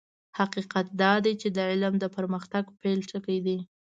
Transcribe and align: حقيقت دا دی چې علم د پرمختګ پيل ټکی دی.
حقيقت 0.39 0.85
دا 1.01 1.13
دی 1.23 1.33
چې 1.41 1.47
علم 1.71 1.93
د 1.99 2.05
پرمختګ 2.15 2.63
پيل 2.81 2.99
ټکی 3.09 3.37
دی. 3.45 3.57